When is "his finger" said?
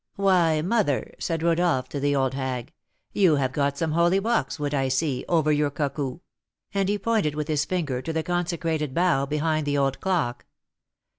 7.47-8.01